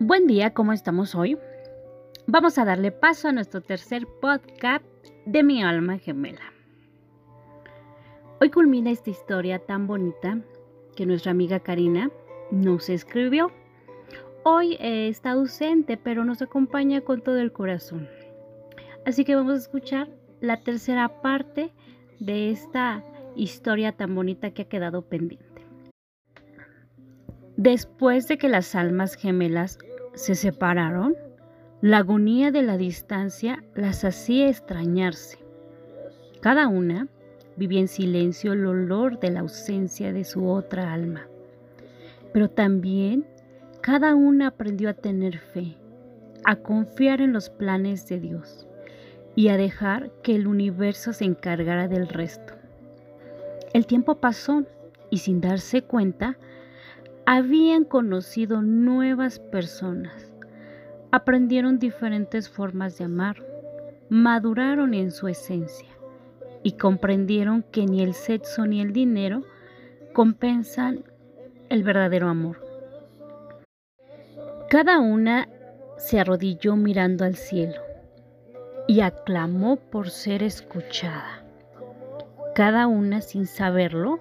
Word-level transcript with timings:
Buen 0.00 0.28
día, 0.28 0.54
¿cómo 0.54 0.72
estamos 0.72 1.16
hoy? 1.16 1.36
Vamos 2.28 2.56
a 2.56 2.64
darle 2.64 2.92
paso 2.92 3.26
a 3.26 3.32
nuestro 3.32 3.62
tercer 3.62 4.06
podcast 4.20 4.84
de 5.26 5.42
mi 5.42 5.60
alma 5.60 5.98
gemela. 5.98 6.52
Hoy 8.40 8.50
culmina 8.50 8.92
esta 8.92 9.10
historia 9.10 9.58
tan 9.58 9.88
bonita 9.88 10.38
que 10.94 11.04
nuestra 11.04 11.32
amiga 11.32 11.58
Karina 11.58 12.12
nos 12.52 12.88
escribió. 12.88 13.50
Hoy 14.44 14.76
eh, 14.78 15.08
está 15.08 15.32
ausente, 15.32 15.96
pero 15.96 16.24
nos 16.24 16.42
acompaña 16.42 17.00
con 17.00 17.20
todo 17.20 17.40
el 17.40 17.50
corazón. 17.50 18.08
Así 19.04 19.24
que 19.24 19.34
vamos 19.34 19.54
a 19.54 19.58
escuchar 19.58 20.08
la 20.40 20.60
tercera 20.60 21.20
parte 21.22 21.72
de 22.20 22.52
esta 22.52 23.02
historia 23.34 23.90
tan 23.90 24.14
bonita 24.14 24.52
que 24.52 24.62
ha 24.62 24.68
quedado 24.68 25.02
pendiente. 25.02 25.48
Después 27.56 28.28
de 28.28 28.38
que 28.38 28.48
las 28.48 28.76
almas 28.76 29.16
gemelas 29.16 29.80
se 30.18 30.34
separaron, 30.34 31.14
la 31.80 31.98
agonía 31.98 32.50
de 32.50 32.62
la 32.62 32.76
distancia 32.76 33.62
las 33.76 34.04
hacía 34.04 34.48
extrañarse. 34.48 35.38
Cada 36.40 36.66
una 36.66 37.06
vivía 37.56 37.80
en 37.80 37.88
silencio 37.88 38.52
el 38.52 38.66
olor 38.66 39.20
de 39.20 39.30
la 39.30 39.40
ausencia 39.40 40.12
de 40.12 40.24
su 40.24 40.48
otra 40.48 40.92
alma. 40.92 41.28
Pero 42.32 42.50
también 42.50 43.26
cada 43.80 44.16
una 44.16 44.48
aprendió 44.48 44.90
a 44.90 44.94
tener 44.94 45.38
fe, 45.38 45.76
a 46.44 46.56
confiar 46.56 47.20
en 47.20 47.32
los 47.32 47.48
planes 47.48 48.08
de 48.08 48.18
Dios 48.18 48.66
y 49.36 49.48
a 49.48 49.56
dejar 49.56 50.10
que 50.22 50.34
el 50.34 50.48
universo 50.48 51.12
se 51.12 51.26
encargara 51.26 51.86
del 51.86 52.08
resto. 52.08 52.54
El 53.72 53.86
tiempo 53.86 54.16
pasó 54.16 54.64
y 55.10 55.18
sin 55.18 55.40
darse 55.40 55.82
cuenta, 55.82 56.36
habían 57.30 57.84
conocido 57.84 58.62
nuevas 58.62 59.38
personas, 59.38 60.32
aprendieron 61.12 61.78
diferentes 61.78 62.48
formas 62.48 62.96
de 62.96 63.04
amar, 63.04 63.44
maduraron 64.08 64.94
en 64.94 65.10
su 65.10 65.28
esencia 65.28 65.90
y 66.62 66.78
comprendieron 66.78 67.64
que 67.64 67.84
ni 67.84 68.02
el 68.02 68.14
sexo 68.14 68.64
ni 68.64 68.80
el 68.80 68.94
dinero 68.94 69.42
compensan 70.14 71.04
el 71.68 71.82
verdadero 71.82 72.28
amor. 72.28 72.64
Cada 74.70 74.98
una 74.98 75.50
se 75.98 76.18
arrodilló 76.20 76.76
mirando 76.76 77.26
al 77.26 77.36
cielo 77.36 77.82
y 78.86 79.02
aclamó 79.02 79.76
por 79.76 80.08
ser 80.08 80.42
escuchada. 80.42 81.44
Cada 82.54 82.86
una, 82.86 83.20
sin 83.20 83.46
saberlo, 83.46 84.18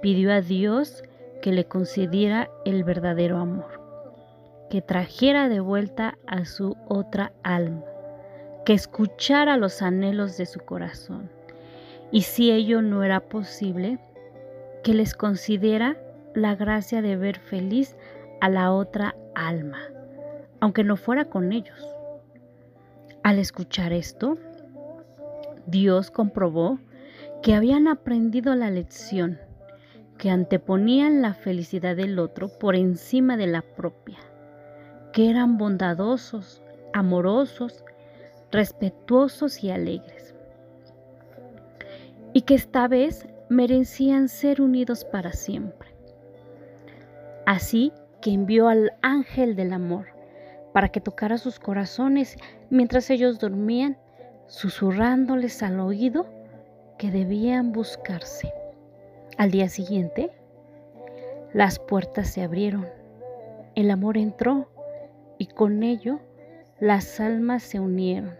pidió 0.00 0.32
a 0.32 0.40
Dios 0.40 1.04
que 1.40 1.52
le 1.52 1.64
concediera 1.64 2.50
el 2.64 2.84
verdadero 2.84 3.38
amor, 3.38 3.80
que 4.70 4.82
trajera 4.82 5.48
de 5.48 5.60
vuelta 5.60 6.18
a 6.26 6.44
su 6.44 6.76
otra 6.88 7.32
alma, 7.42 7.84
que 8.64 8.74
escuchara 8.74 9.56
los 9.56 9.82
anhelos 9.82 10.36
de 10.36 10.46
su 10.46 10.60
corazón. 10.60 11.30
Y 12.10 12.22
si 12.22 12.50
ello 12.50 12.82
no 12.82 13.02
era 13.02 13.20
posible, 13.20 13.98
que 14.82 14.94
les 14.94 15.14
concediera 15.14 15.96
la 16.34 16.54
gracia 16.54 17.02
de 17.02 17.16
ver 17.16 17.38
feliz 17.38 17.96
a 18.40 18.48
la 18.48 18.72
otra 18.72 19.14
alma, 19.34 19.78
aunque 20.60 20.84
no 20.84 20.96
fuera 20.96 21.26
con 21.26 21.52
ellos. 21.52 21.78
Al 23.22 23.38
escuchar 23.38 23.92
esto, 23.92 24.38
Dios 25.66 26.10
comprobó 26.10 26.78
que 27.42 27.54
habían 27.54 27.88
aprendido 27.88 28.54
la 28.54 28.70
lección, 28.70 29.38
que 30.18 30.30
anteponían 30.30 31.22
la 31.22 31.32
felicidad 31.32 31.96
del 31.96 32.18
otro 32.18 32.48
por 32.48 32.74
encima 32.74 33.36
de 33.36 33.46
la 33.46 33.62
propia, 33.62 34.18
que 35.12 35.30
eran 35.30 35.56
bondadosos, 35.56 36.60
amorosos, 36.92 37.84
respetuosos 38.50 39.62
y 39.62 39.70
alegres, 39.70 40.34
y 42.32 42.42
que 42.42 42.54
esta 42.54 42.88
vez 42.88 43.26
merecían 43.48 44.28
ser 44.28 44.60
unidos 44.60 45.04
para 45.04 45.32
siempre. 45.32 45.88
Así 47.46 47.92
que 48.20 48.32
envió 48.32 48.68
al 48.68 48.92
ángel 49.02 49.54
del 49.54 49.72
amor 49.72 50.06
para 50.72 50.88
que 50.88 51.00
tocara 51.00 51.38
sus 51.38 51.58
corazones 51.58 52.36
mientras 52.70 53.08
ellos 53.10 53.38
dormían, 53.38 53.96
susurrándoles 54.48 55.62
al 55.62 55.80
oído 55.80 56.26
que 56.98 57.10
debían 57.10 57.72
buscarse. 57.72 58.52
Al 59.38 59.52
día 59.52 59.68
siguiente, 59.68 60.32
las 61.52 61.78
puertas 61.78 62.28
se 62.28 62.42
abrieron, 62.42 62.88
el 63.76 63.92
amor 63.92 64.18
entró 64.18 64.68
y 65.38 65.46
con 65.46 65.84
ello 65.84 66.18
las 66.80 67.20
almas 67.20 67.62
se 67.62 67.78
unieron. 67.78 68.34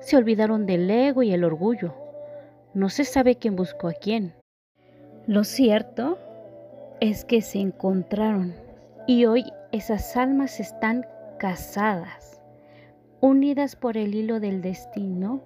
Se 0.00 0.16
olvidaron 0.16 0.66
del 0.66 0.90
ego 0.90 1.22
y 1.22 1.32
el 1.32 1.44
orgullo. 1.44 1.94
No 2.74 2.88
se 2.88 3.04
sabe 3.04 3.36
quién 3.36 3.54
buscó 3.54 3.86
a 3.86 3.92
quién. 3.92 4.34
Lo 5.28 5.44
cierto 5.44 6.18
es 6.98 7.24
que 7.24 7.40
se 7.40 7.60
encontraron 7.60 8.52
y 9.06 9.26
hoy 9.26 9.44
esas 9.70 10.16
almas 10.16 10.58
están 10.58 11.06
casadas, 11.38 12.42
unidas 13.20 13.76
por 13.76 13.96
el 13.96 14.12
hilo 14.16 14.40
del 14.40 14.60
destino 14.60 15.40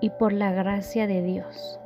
y 0.00 0.10
por 0.10 0.32
la 0.32 0.50
gracia 0.50 1.06
de 1.06 1.22
Dios. 1.22 1.78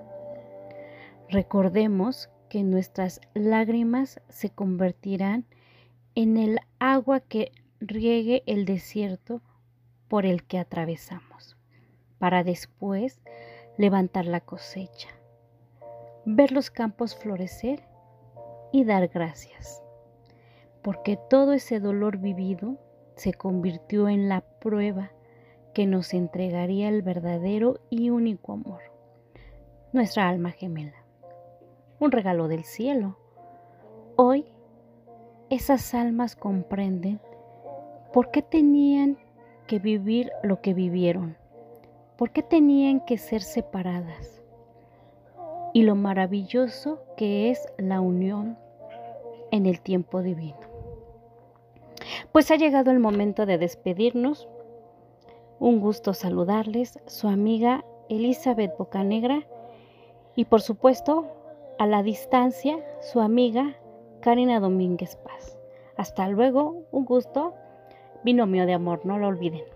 Recordemos 1.32 2.28
que 2.50 2.62
nuestras 2.62 3.18
lágrimas 3.32 4.20
se 4.28 4.50
convertirán 4.50 5.46
en 6.14 6.36
el 6.36 6.58
agua 6.78 7.20
que 7.20 7.52
riegue 7.80 8.42
el 8.44 8.66
desierto 8.66 9.40
por 10.08 10.26
el 10.26 10.44
que 10.44 10.58
atravesamos, 10.58 11.56
para 12.18 12.44
después 12.44 13.22
levantar 13.78 14.26
la 14.26 14.40
cosecha, 14.40 15.08
ver 16.26 16.52
los 16.52 16.70
campos 16.70 17.16
florecer 17.16 17.82
y 18.70 18.84
dar 18.84 19.08
gracias, 19.08 19.82
porque 20.82 21.18
todo 21.30 21.54
ese 21.54 21.80
dolor 21.80 22.18
vivido 22.18 22.76
se 23.16 23.32
convirtió 23.32 24.10
en 24.10 24.28
la 24.28 24.42
prueba 24.60 25.12
que 25.72 25.86
nos 25.86 26.12
entregaría 26.12 26.90
el 26.90 27.00
verdadero 27.00 27.80
y 27.88 28.10
único 28.10 28.52
amor, 28.52 28.82
nuestra 29.94 30.28
alma 30.28 30.50
gemela, 30.50 31.01
un 32.02 32.10
regalo 32.10 32.48
del 32.48 32.64
cielo. 32.64 33.16
Hoy 34.16 34.44
esas 35.50 35.94
almas 35.94 36.34
comprenden 36.34 37.20
por 38.12 38.32
qué 38.32 38.42
tenían 38.42 39.18
que 39.68 39.78
vivir 39.78 40.32
lo 40.42 40.60
que 40.60 40.74
vivieron, 40.74 41.36
por 42.16 42.30
qué 42.30 42.42
tenían 42.42 43.04
que 43.04 43.18
ser 43.18 43.40
separadas 43.40 44.42
y 45.72 45.84
lo 45.84 45.94
maravilloso 45.94 47.04
que 47.16 47.50
es 47.50 47.68
la 47.78 48.00
unión 48.00 48.58
en 49.52 49.66
el 49.66 49.80
tiempo 49.80 50.22
divino. 50.22 50.58
Pues 52.32 52.50
ha 52.50 52.56
llegado 52.56 52.90
el 52.90 52.98
momento 52.98 53.46
de 53.46 53.58
despedirnos. 53.58 54.48
Un 55.60 55.78
gusto 55.78 56.14
saludarles, 56.14 56.98
su 57.06 57.28
amiga 57.28 57.84
Elizabeth 58.08 58.76
Bocanegra 58.76 59.46
y 60.34 60.46
por 60.46 60.62
supuesto 60.62 61.41
a 61.78 61.86
la 61.86 62.02
distancia 62.02 62.78
su 63.00 63.20
amiga 63.20 63.76
Karina 64.20 64.60
Domínguez 64.60 65.16
Paz. 65.16 65.58
Hasta 65.96 66.28
luego, 66.28 66.84
un 66.90 67.04
gusto, 67.04 67.54
binomio 68.24 68.66
de 68.66 68.74
amor, 68.74 69.04
no 69.04 69.18
lo 69.18 69.28
olviden. 69.28 69.71